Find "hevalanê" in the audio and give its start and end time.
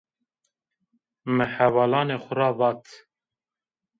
1.55-2.17